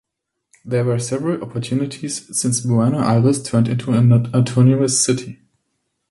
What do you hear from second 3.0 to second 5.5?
Aires turned into an autonomous city.